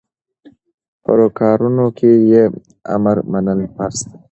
[1.03, 2.43] په رواکارونو کي يي
[2.95, 4.17] امر منل فرض دي